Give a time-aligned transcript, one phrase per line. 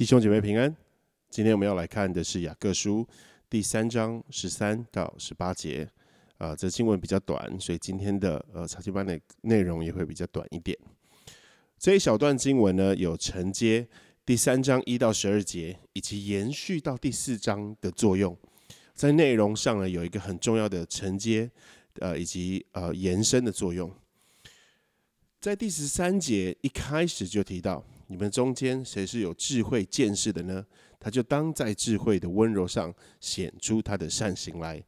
[0.00, 0.74] 弟兄姐妹平安，
[1.28, 3.06] 今天我们要来看的是雅各书
[3.50, 5.86] 第三章十三到十八节。
[6.38, 10.74] 啊，这经文比较短，所以今天的呃查经班的内容也会比较短一点。
[11.78, 13.86] 这一小段经文呢，有承接
[14.24, 18.34] 第三章一到十二节，以及延续到第四章的作用。
[18.94, 21.50] 在内容上呢，有一个很重要的承接，
[21.98, 23.94] 呃，以及呃延伸的作用。
[25.42, 27.84] 在第十三节一开始就提到。
[28.10, 30.66] 你们中间谁是有智慧见识的呢？
[30.98, 34.82] 他就当在智慧的温柔上显出他的善行来。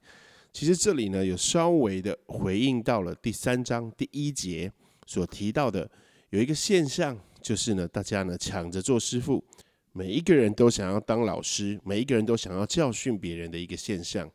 [0.52, 4.70] 其实这里呢，有稍微的回应到了第三章第一节
[5.06, 5.88] 所提到的，
[6.30, 9.42] 有一个现象，就是呢，大家呢抢着做师傅，
[9.92, 14.28] 每一个人都想要当老师，每一个人都想要教训别人的一个现象。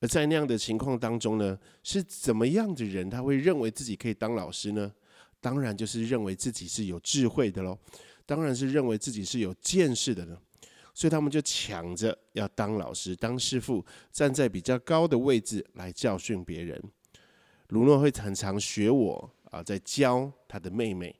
[0.00, 4.92] 而在那样的情况当中呢，是怎么样的人他会认为自己可以当老师呢？
[5.40, 7.78] 当然就是认为自己是有智慧的喽。
[8.26, 10.38] 当然是认为自己是有见识的呢，
[10.94, 16.82] 所以他们就抢着要当老师、当师傅，站在比较高的位置来教训别人。
[17.68, 21.14] 卢诺会常常学我啊，在教他的妹妹，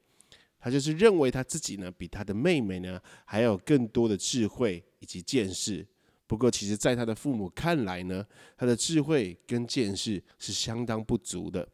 [0.60, 5.86] 他就是认为他自己呢比他的妹妹呢还有更多的智慧以及见识。
[6.26, 11.68] 不过，其实在他的父母看来呢，他的智慧跟见识是相当不足的。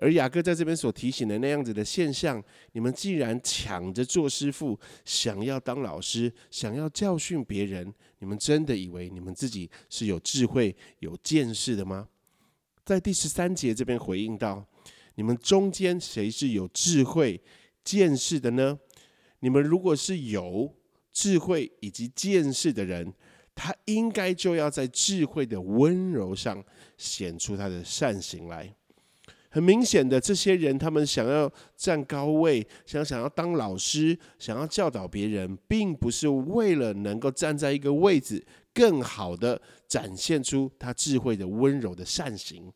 [0.00, 12.08] 而雅各在这边所提醒的那样子的现象，你们既然抢着做师傅，想要当老师，想要教训别人，你们真的以为你们自己是有智慧、有见识的吗？
[12.84, 14.64] 在第十三节这边回应到：
[15.16, 17.42] 你们中间谁是有智慧、
[17.82, 18.78] 见识的呢？
[19.40, 20.72] 你们如果是有
[21.12, 23.12] 智慧以及见识的人，
[23.52, 26.64] 他应该就要在智慧的温柔上
[26.96, 28.72] 显出他的善行来。
[29.50, 38.44] 很明显的，这些人他们想要站高位，想想要当老师，想要教导别人，并不是为了能够站在一个位置，
[38.74, 42.70] 更好的展现出他智慧的温柔的善行。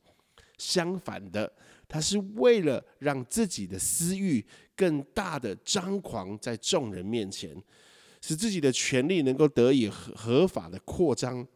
[0.57, 1.53] 相反的，
[1.89, 4.45] 他是为了让自己的私欲
[4.75, 7.55] 更大的张狂在众人面前，
[8.21, 11.47] 使自己的权利能够得以合合法的扩张，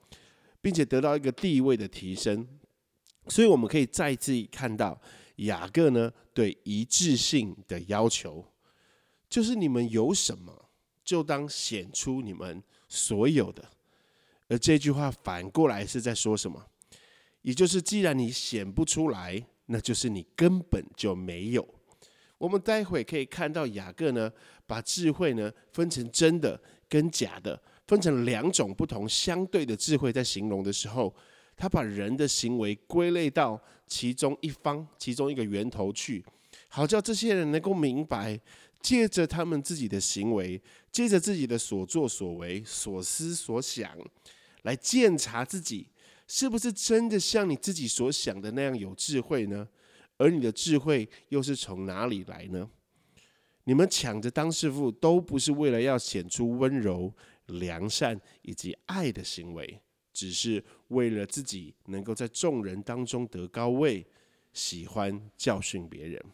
[0.60, 2.46] 并且得到一个地位的提升。
[3.28, 5.00] 所以我们可以再次看到
[5.36, 8.44] 雅各呢对一致性的要求，
[9.28, 10.68] 就是你们有什么，
[11.04, 13.64] 就当显出你们所有的。
[14.48, 16.64] 而这句话反过来是在说什么？
[17.42, 21.66] 也就是既然你显不出来，那就是你根本就没有。
[22.38, 24.30] 我们待会可以看到雅各呢，
[24.66, 31.14] 把智慧呢分成真的跟假的，分成两种不同相对的智慧，在形容的时候。
[31.56, 36.24] 他把人的行为归类到其中一方、其中一个源头去，
[36.68, 38.38] 好叫这些人能够明白，
[38.80, 40.60] 借着他们自己的行为，
[40.92, 43.96] 借着自己的所作所为、所思所想，
[44.62, 45.88] 来鉴察自己
[46.28, 49.66] 是不是真的像你自己所想的那样有智慧呢？
[50.18, 52.68] 而你的智慧又是从哪里来呢？
[53.64, 57.12] 你们抢着当师傅，都不是为了要显出温柔、
[57.46, 59.80] 良善以及爱的行为。
[60.16, 64.02] 只是为了自己能够在众人当中得高位，
[64.54, 66.24] 喜欢教训别人。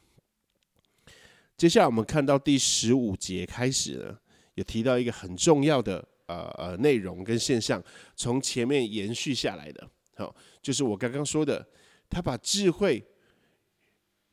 [1.56, 4.16] 接下来我们看到第十五节开始呢，
[4.54, 7.82] 也提到一个很重要的呃呃内容跟现象，
[8.15, 10.32] 从前面延续下来的，好，
[10.62, 11.66] 就是我刚刚说的，
[12.09, 13.04] 他把智慧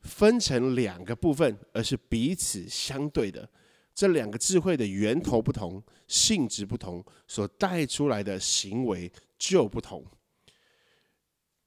[0.02, 3.50] 分成两个部分，而是彼此相对的。
[3.92, 10.04] 这两个智慧的源头不同，性质不同，所带出来的行为就不同。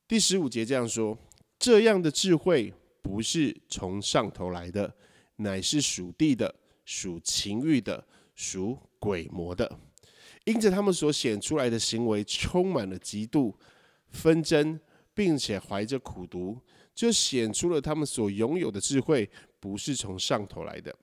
[0.08, 1.18] 第十五节这样说：
[1.58, 2.72] 这样的智慧
[3.02, 4.96] 不是从上头来的，
[5.38, 6.54] 乃是属地的、
[6.86, 9.80] 属情欲的、属鬼魔的。
[10.46, 13.56] 因着他们所显出来的行为充满了嫉妒、
[14.10, 14.80] 纷争，
[15.14, 16.60] 并且怀着苦毒，
[16.94, 19.30] 就显出了他们所拥有的智慧
[19.60, 20.96] 不是从上头来的。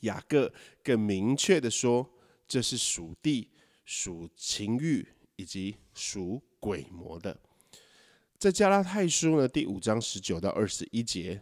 [0.00, 2.10] 雅各更明确的说，
[2.48, 3.50] 这是属地、
[3.84, 5.06] 属情欲
[5.36, 7.38] 以及属鬼魔的。
[8.38, 11.40] 在加拉太书呢第五章十九到二十一节，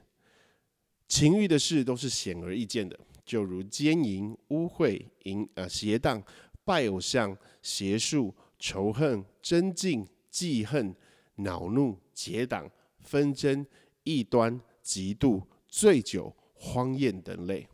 [1.08, 6.23] 情欲的事都是显而易见的，就如奸淫、污秽、淫呃邪荡、
[6.64, 10.94] 拜偶像、邪术、仇恨、争竞、记恨、
[11.37, 12.70] 恼怒、结党、
[13.00, 13.67] 纷争、
[14.05, 17.67] 异端、嫉妒、醉酒、荒宴等类。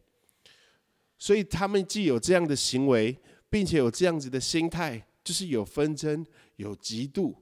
[1.19, 3.19] 所以他们既有这样的行为，
[3.50, 6.25] 并且有这样子的心态，就是有纷争、
[6.56, 7.34] 有嫉妒，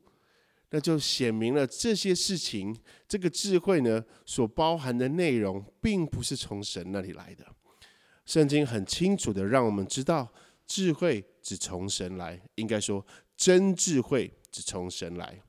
[0.71, 2.77] 那就显明了这些事情，
[3.07, 7.47] 这个智慧呢所包含的内容，并不是从神那里来的。
[8.27, 10.31] 圣经很清楚的让我们知道，
[10.67, 15.41] 智慧只从神来，应该说真智慧只从神来。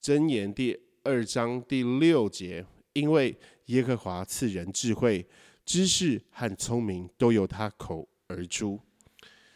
[0.00, 3.36] 箴言第二章第六节，因为
[3.66, 5.26] 耶和华赐人智慧、
[5.64, 8.80] 知识和聪明，都由他口而出。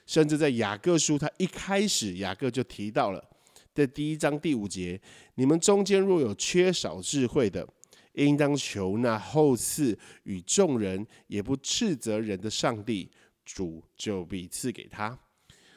[0.07, 3.23] 甚至在雅各书，他一开始雅各就提到了，
[3.75, 5.01] 在第一章第五节，
[5.37, 7.67] 你们中间若有缺少智慧的，
[8.15, 13.11] 应当求那后赐与众人也不斥责人的上帝，
[13.45, 15.19] 主就必赐给他。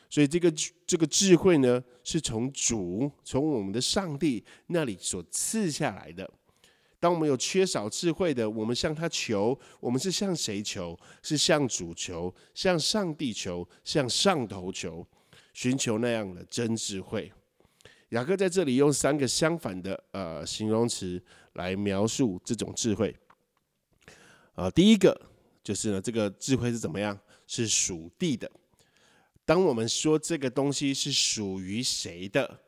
[0.09, 0.53] 所以这个
[0.85, 6.29] 这个智慧呢，是从主从我们的上帝那里所赐下来的。
[7.05, 10.99] 当我们有缺少智慧的，我们向他求，我们是向谁求？
[11.21, 15.05] 是向主求，向上帝求，向上头求，
[15.53, 17.31] 寻求那样的真智慧。
[18.09, 21.23] 雅各在这里用三个相反的呃形容词
[21.53, 23.15] 来描述这种智慧。
[24.55, 25.15] 呃，第一个
[25.63, 27.15] 就是呢，这个智慧是怎么样？
[27.45, 28.49] 是属地的。
[29.45, 32.61] 当我们说这个东西是属于谁的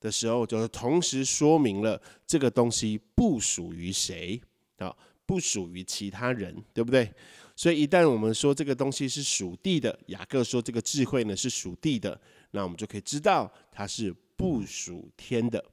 [0.00, 4.40] 的时候，就是同时说明了这个东西不属于谁
[4.78, 7.12] 啊，不属于其他人，对不对？
[7.54, 12.18] 所以一旦我们说这个东西是属地的，雅各说这个智慧呢是属地的，
[12.52, 15.64] 那我们就可以知道它是不属天的。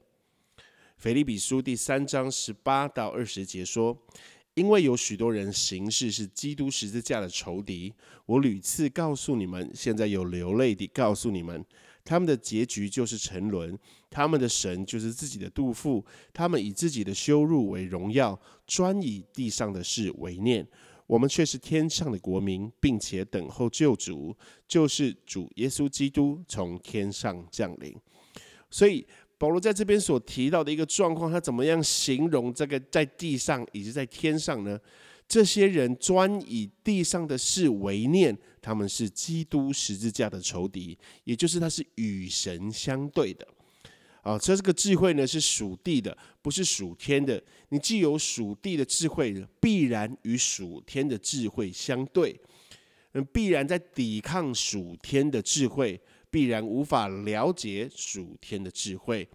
[0.98, 3.96] 腓立比书第三章十八到二十节说。
[4.54, 7.94] 因为有许多人行事是基督十字架的仇敌，
[8.26, 11.64] 我屡次告诉你们，现在有流泪地告诉你们，
[12.08, 13.78] 他们的结局就是沉沦，
[14.08, 16.02] 他们的神就是自己的肚腹，
[16.32, 20.66] 他们以自己的羞辱为荣耀，专以地上的事为念。
[21.06, 24.34] 我们却是天上的国民，并且等候救主，
[24.66, 27.94] 就是主耶稣基督从天上降临。
[28.70, 29.06] 所以。
[29.40, 34.76] 保罗在这边所提到的一个状况，他怎么样形容这个在地上以及在天上呢？
[35.28, 43.46] 这些人专以地上的事为念，他们是基督十字架的仇敌，也就是他是与神相对的。
[44.22, 47.42] 啊，这这个智慧呢是属地的，不是属天的。
[47.68, 52.34] 你既有属地的智慧，必然与属天的智慧相对，
[53.12, 56.00] 嗯，必然在抵抗属天的智慧。
[56.30, 59.26] 必然无法了解属天的智慧。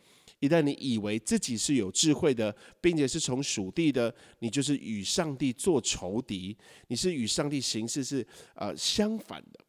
[0.44, 6.58] 一旦你以为自己是有智慧的，并且是从属地的，你就是与上帝做仇敌，
[6.90, 9.60] 你是与上帝行事是呃相反的。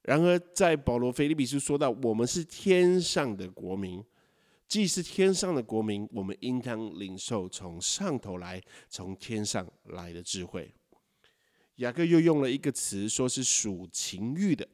[0.00, 4.02] 然而，在保罗腓利比书说到，我们是天上的国民，
[4.66, 10.72] 既是天上的国民，我们应当领受从上头来、从天上来的智慧。
[11.76, 14.66] 雅各又用了一个词，说是属情欲的。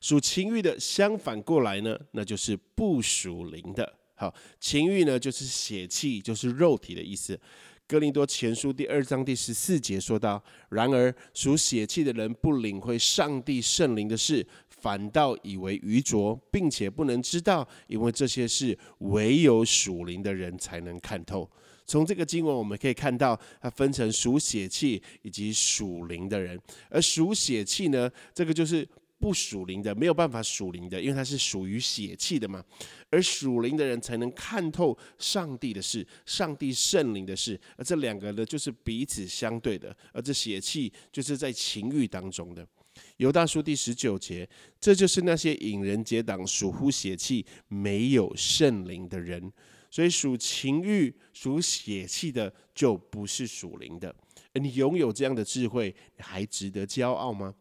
[0.00, 3.92] 属情欲的，相反过来呢，那就是不属灵的。
[4.14, 7.38] 好，情欲呢，就是血气，就是肉体的意思。
[7.86, 21.50] 哥林多前书第二章第十四节说到：然而属血气的人不领会上帝圣灵的事，反倒以为愚拙，并且不能知道，因为这些事唯有属灵的人才能看透。
[21.84, 26.58] 从这个经文我们可以看到，它分成属血气以及属灵的人。
[26.88, 28.88] 而属血气呢，这个就是。
[29.20, 32.64] 不属灵的没有办法属灵的，因为它是属于血气的嘛。
[33.10, 37.60] 而属灵的人才能看透上帝的事，上帝圣灵的事。
[37.76, 39.94] 而这两个呢，就是彼此相对的。
[40.12, 42.66] 而这血气就是在情欲当中的。
[43.18, 44.48] 犹大书第十九节，
[44.80, 49.52] 这就是那些引人结党、属乎血气、没有圣灵的人。
[49.90, 54.14] 所以属情欲、属血气的，就不是属灵的。
[54.52, 57.54] 而你拥有这样的智慧，还值得骄傲吗？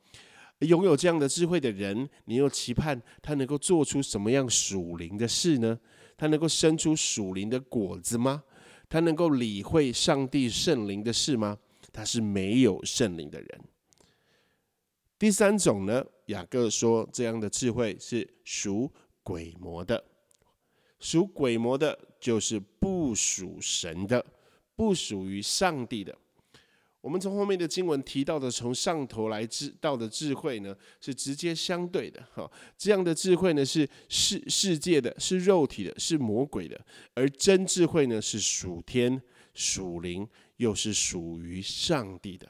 [0.59, 5.79] 拥有这样的智慧的人，你又期盼他能够做出什么样属灵的事呢？
[6.17, 8.43] 他能够生出属灵的果子吗？
[8.89, 11.57] 他能够理会上帝圣灵的事吗？
[11.93, 13.61] 他是没有圣灵的人。
[15.17, 18.91] 第三种呢，雅各说这样的智慧是属
[19.23, 20.03] 鬼魔的，
[20.99, 24.25] 属鬼魔的就是不属神的，
[24.75, 26.17] 不属于上帝的。
[27.01, 32.21] 我们从后面的经文提到的，从上头来知道的智慧呢，是直接相对的。
[32.33, 36.75] 哈，这样的智慧呢，是世世界的，是肉体的，是魔鬼的；
[37.13, 39.21] 而真智慧呢，是属天、
[39.53, 40.27] 属灵，
[40.57, 42.45] 又是属于上帝的。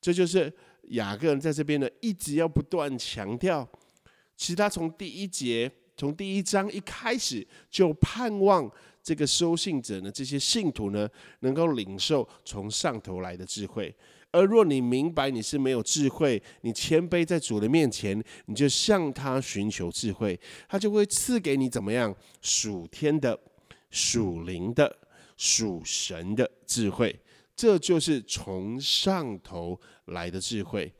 [0.00, 0.50] 这就是
[0.88, 3.68] 雅各人在这边呢，一直要不断强调。
[4.34, 8.70] 其实他从第一节，从第一章一开始就盼望。
[9.04, 11.06] 这个收信者呢，这些信徒呢，
[11.40, 13.94] 能够领受从上头来的智慧。
[14.32, 23.38] 而若你明白你是没有智慧，你谦卑在主的面前，你就向他寻求智慧，他就会赐给你怎么样属天的、
[23.90, 24.96] 属灵的、
[25.36, 27.14] 属神的智慧。
[27.54, 30.92] 这就是从上头来的智慧。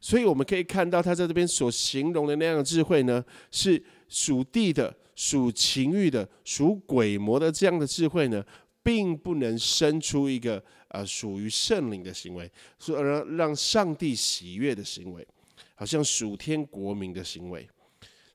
[0.00, 8.40] 所以我们可以看到，他在这边所形容的那样的智慧呢，是属地的、属情欲的、属鬼魔的这样的智慧呢，
[8.84, 12.48] 并不能生出一个呃属于圣灵的行为，
[12.78, 15.26] 是而让上帝喜悦的行为，
[15.74, 17.68] 好像属天国民的行为。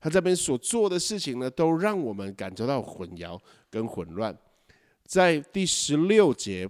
[0.01, 4.37] 他这边所做的事情呢，都让我们感觉到混淆跟混乱。
[5.05, 6.67] 在第十六节，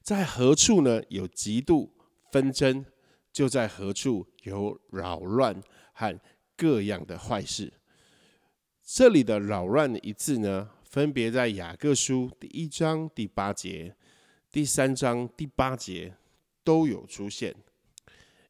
[0.00, 1.02] 在何处呢？
[1.10, 1.90] 有嫉妒
[2.32, 2.86] 纷争。
[3.34, 5.60] 就在何处有扰乱
[5.92, 6.20] 和
[6.56, 7.72] 各样的坏事。
[8.86, 13.96] 这里的扰乱的一字呢，分别在雅各书第一章第八节、
[14.52, 16.12] 第三章第八节
[16.62, 17.54] 都有出现。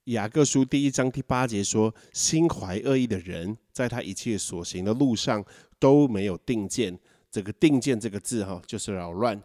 [0.07, 5.43] 雅各书第一章第八节说：“心怀恶意的人，在他一切所行的路上
[5.79, 6.99] 都没有定见。”
[7.31, 9.41] 这个“定见”这个字哈，就是扰乱。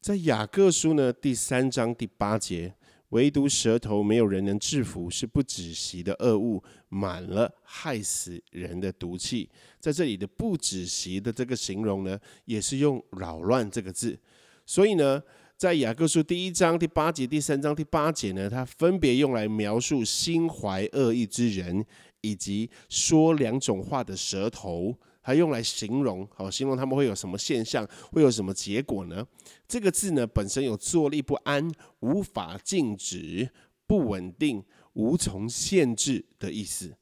[0.00, 2.72] 在雅各书呢第三章第八节。
[3.10, 9.48] 唯独舌头没有人能制服，是不止息的恶物，满了害死人的毒气。
[9.78, 14.18] 在这里的“不止息”的这个形容呢，也是用“扰乱”这个字。
[14.66, 15.22] 所以呢，
[15.56, 21.84] 在雅各书第一章第八节、第三章第八节呢，它分别用来描述心怀恶意之人，
[22.22, 24.98] 以及说两种话的舌头。
[25.24, 29.26] 还用来形容，好形容他们会有什么现象，会有什么结果呢？
[29.66, 33.50] 这个字呢，本身有坐立不安、无法静止、
[33.86, 34.62] 不稳定、
[34.92, 36.94] 无从限制的意思。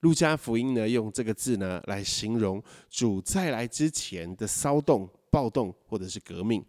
[0.00, 6.64] 路加福音呢，用这个字呢来形容主再来之前的骚动、暴动或者是革命。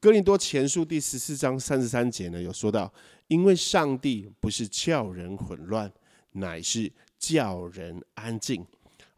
[0.00, 2.90] 哥林多前书第十四章三十三节呢，有说到，
[3.26, 5.92] 因为上帝不是叫人混乱，
[6.32, 8.64] 乃是叫人安静。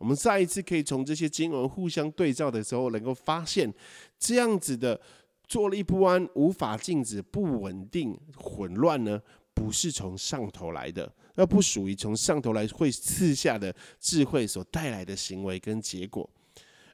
[0.01, 3.71] 我们再一次可以从这些经文互相对照的时候，能够发现，
[4.19, 4.99] 这样子的
[5.47, 9.21] 坐立不安、无法静止、不稳定、混乱呢，
[9.53, 16.27] 不是从上头来的，那不属于从上头来会赐下的智慧所带来的行为跟结果，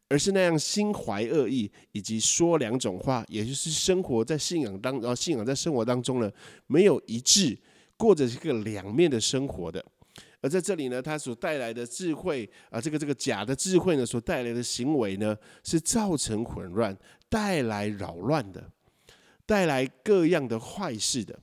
[0.08, 6.28] 而是那样心怀恶意，以及说两种话，也就是生活在信仰当，然后信仰在生活当中呢，
[6.66, 7.56] 没有一致，
[7.96, 9.84] 过着这个两面的生活的。
[10.46, 16.96] 而在这里呢，他所带来的智慧啊，这个这个假的智慧呢，所带来的行为呢，是造成混乱、
[17.28, 18.70] 带来扰乱的，
[19.44, 21.36] 带来各样的坏事的。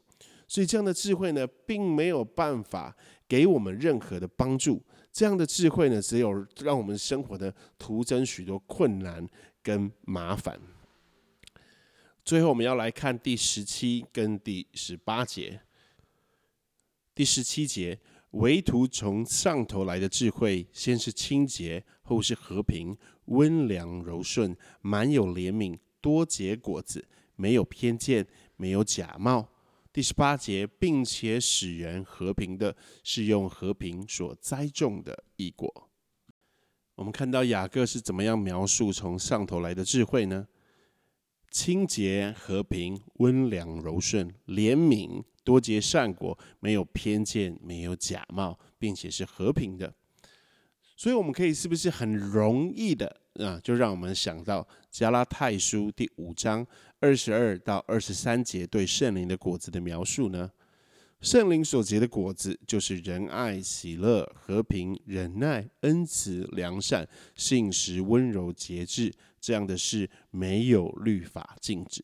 [0.47, 2.95] 所以这样的智慧呢，并没有办法
[3.27, 4.81] 给我们任何的帮助。
[5.11, 9.27] 这样的智慧呢，只有让我们生活的徒增许多困难
[9.61, 10.57] 跟麻烦。
[12.23, 15.59] 最后，我们要来看第十七跟第十八节。
[17.13, 17.99] 第十七节。
[18.33, 29.49] 唯独从上头来的智慧，先是清洁，后是和平、温良、柔顺，满有怜悯，多结果子，没有偏见，没有假冒。
[29.91, 35.89] 第十八节，并且使人和平的，是用和平所栽种的异果。
[36.95, 40.47] 我们看到雅各是怎么样描述从上头来的智慧呢？
[41.51, 45.23] 清洁、和平、温良、柔顺、怜悯。
[45.43, 49.93] 多结善果，没有偏见，没有假冒，并且是和平的。
[50.95, 56.65] 所以，我们可以是不是很容易的啊，就让我们想到加拉太书第五章
[56.99, 60.51] 二十二到二十三节对圣灵的果子的描述呢？
[61.19, 72.03] 圣灵所结的果子，就是仁爱、喜乐、和平、忍耐、恩慈、良善、信实、温柔、节制，这样的事没有律法禁止。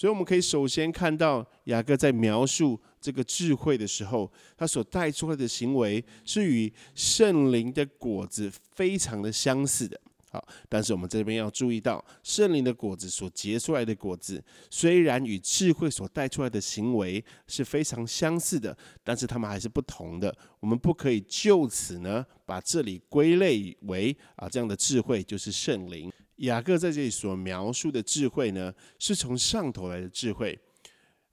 [0.00, 10.00] 所以我们可以首先看到雅各在描述这个智慧的时候，他所带出来的行为是与圣灵的果子非常的相似的。
[10.30, 20.34] 好，但是我们这边要注意到，圣灵的果子所结出来的果子，虽然与智慧所带出来的行为是非常相似的，但是他们还是不同的。
[20.60, 26.10] 我们不可以就此呢，把这里归类为啊这样的智慧就是圣灵。
[26.40, 30.58] 雅各在这里所描述的智慧呢，是从上头来的智慧，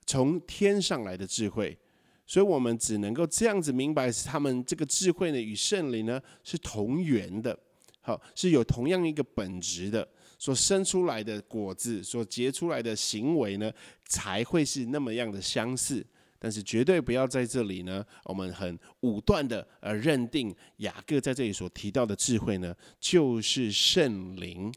[0.06, 1.78] 从天上来的智慧，
[2.26, 7.58] 所以我们只能够这样子明白，他们这个智慧呢，与圣灵呢是同源的，
[8.02, 10.06] 好，是有同样一个本质的，
[10.38, 13.72] 所生出来的果子，所结出来的行为呢，
[14.06, 16.06] 才会是那么样的相似。
[16.40, 24.72] 但是绝对不要在这里呢，我们很武断的呃认定雅各在这里所提到的智慧呢，就是圣灵。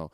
[0.00, 0.10] 好，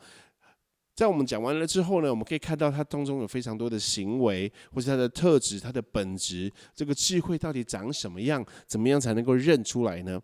[0.93, 8.45] 在我们讲完了之后呢，我们可以看到它当中有非常多的行为，或是它的特质、它的本质，这个智慧到底长什么样？
[8.65, 10.21] 怎么样才能够认出来呢？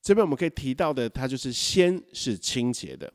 [0.00, 3.12] 这边我们可以提到的，它就是先是清洁的，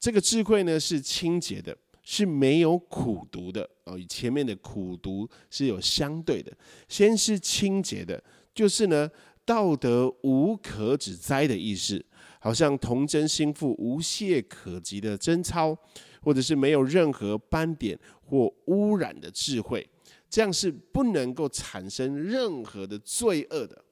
[0.00, 6.50] 这个智慧呢是清洁的，是没有苦毒的哦，与前面的苦毒是有相对的。
[6.88, 8.22] 先是清洁的，
[8.54, 9.10] 就是呢
[9.44, 12.02] 道德无可指摘的意思，
[12.46, 15.76] 好像童真心腹无懈可击的贞操，
[16.22, 19.84] 或者是没有任何斑点或污染的智慧，
[20.30, 23.84] 这样是不能够产生任何的罪恶的。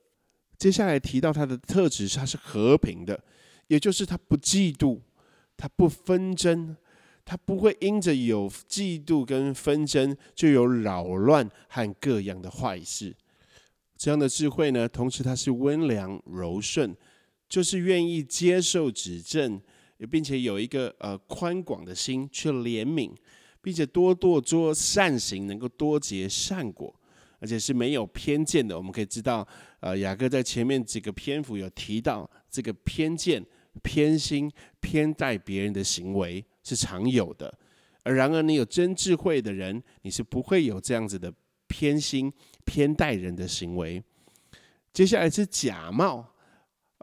[0.56, 3.20] 接下来提到他的特质，他是和平的，
[3.66, 5.00] 也就是他不嫉妒，
[5.56, 6.76] 他不纷争。
[7.24, 13.16] 他不会因着有嫉妒跟纷争，就有扰乱和各样的坏事。
[13.96, 16.94] 这样的智慧呢，同时它是温良柔顺，
[17.54, 19.60] 就是愿意接受指正，
[20.10, 23.12] 并且有一个呃宽广的心去怜悯，
[23.62, 26.92] 并且多多做善行，能够多结善果，
[27.38, 28.76] 而且是没有偏见的。
[28.76, 29.46] 我们可以知道，
[29.78, 33.40] 呃，雅各在前面几个篇幅有提到这个偏见、
[33.84, 36.44] 偏心、偏待别人的行为。
[36.64, 37.56] 是常有的，
[38.02, 41.32] 而然而你有真智慧的人，你是不会有这样子的
[41.68, 42.32] 偏心、
[42.64, 44.02] 偏待人的行为。
[44.92, 46.33] 接下来是假冒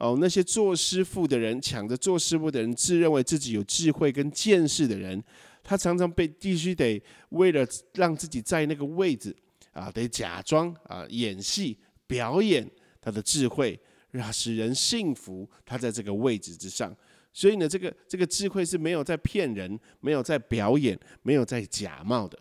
[0.02, 5.24] 哦，那些做师傅的人，抢着做师傅的人，自认为自己有智慧跟见识的人，
[5.64, 9.36] 他常常被必须得为了让自己在那个位置
[9.74, 11.78] 啊，得假装啊，演戏
[12.08, 12.68] 表演
[13.00, 13.80] 他的智慧，
[14.10, 16.92] 让使人信服他在这个位置之上。
[17.32, 22.40] 所以呢，这个这个智慧是没有在骗人，没有在表演，没有在假冒的。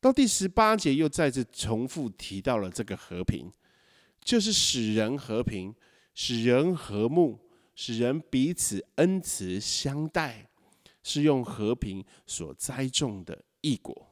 [0.00, 3.48] 到第十八节又再次重复提到了这个和平，
[4.24, 5.72] 就是使人和平，
[6.14, 7.38] 使人和睦，
[7.74, 10.48] 使人彼此恩慈相待，
[11.02, 14.08] 是用和平所栽种的异果。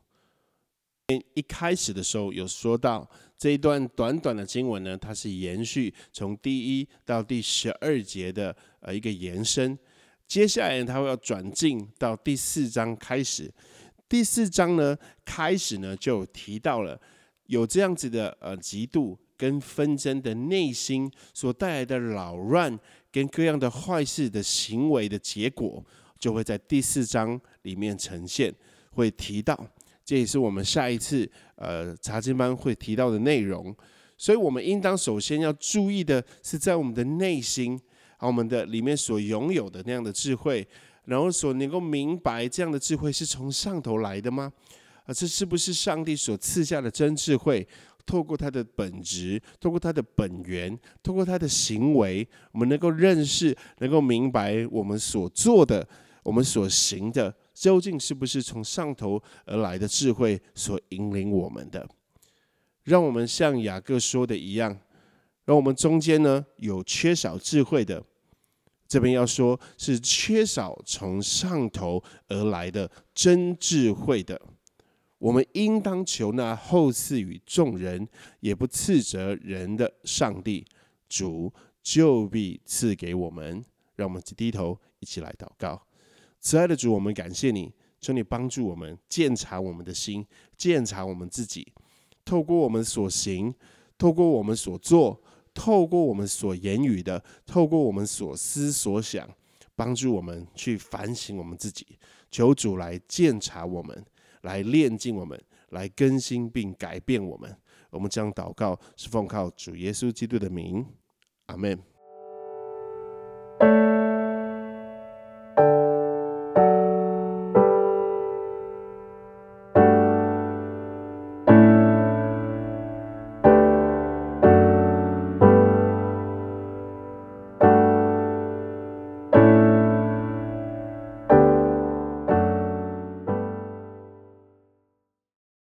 [1.34, 9.76] 一开始的时候有说到这一段短短的经文呢，它是延续从第一到第十二节的呃一个延伸。
[10.28, 13.52] 接下来它会要转进到第四章开始。
[14.08, 17.00] 第四章呢开始呢就提到了
[17.46, 22.78] 有这样子的呃嫉妒跟纷争的内心所带来的扰乱
[23.10, 25.82] 跟各样的坏事的行为的结果，
[26.18, 28.54] 就会在第四章里面呈现，
[28.90, 29.58] 会提到。
[30.04, 33.74] 这也是我们下一次呃查经班会提到的内容，
[34.18, 37.80] 所以我们应当首先要注意的是，在我们的内心，
[38.18, 40.66] 啊，我们的里面所拥有的那样的智慧，
[41.06, 44.52] 然后所能够明白这样的智慧是从上头来的吗？
[45.06, 47.66] 啊，这是不是上帝所赐下的真智慧？
[48.06, 55.86] 透过他的本质，透过他的本源，透过他的行为，我们能够认识，能够明白我们所做的，
[56.22, 57.34] 我们所行的。
[57.52, 61.86] 究竟是不是从上头而来的智慧所引领我们的？
[62.84, 64.78] 让我们像雅各说的一样，
[65.44, 68.02] 让我们中间呢有缺少智慧的，
[68.88, 74.40] 这边要说是缺少从上头而来的真智慧的，
[75.20, 78.08] 我们应当求那后赐与众人
[78.40, 80.66] 也不斥责人的上帝
[81.08, 81.52] 主，
[81.82, 83.64] 就必赐给我们。
[83.96, 85.80] 让我们低头一起来祷告。
[86.40, 91.70] 慈爱的主，我们感谢你，求你帮助我们鉴察我们的心，鉴察我们自己，
[92.24, 93.54] 透过我们所行，
[93.98, 99.28] 透过我们所做，透过我们所言语的，透过我们所思所想，
[99.76, 101.86] 帮助我们去反省我们自己。
[102.30, 104.02] 求主来鉴察我们，
[104.42, 107.56] 来炼净我们，来更新并改变我们。
[107.90, 110.86] 我们将祷告是奉靠主耶稣基督的名，
[111.46, 111.78] 阿门。